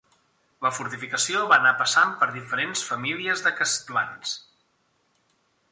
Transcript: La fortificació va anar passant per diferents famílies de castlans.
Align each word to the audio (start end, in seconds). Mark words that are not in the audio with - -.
La 0.67 0.69
fortificació 0.77 1.43
va 1.51 1.59
anar 1.63 1.73
passant 1.83 2.15
per 2.23 2.29
diferents 2.37 2.83
famílies 2.89 3.45
de 3.49 3.53
castlans. 3.61 4.35